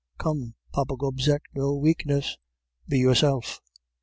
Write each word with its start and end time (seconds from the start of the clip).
Come, 0.17 0.55
Papa 0.73 0.95
Gobseck, 0.97 1.43
no 1.53 1.75
weakness, 1.75 2.39
be 2.87 2.97
yourself! 2.97 3.61